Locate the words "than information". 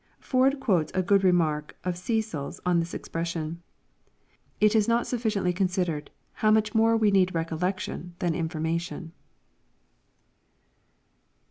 8.17-9.11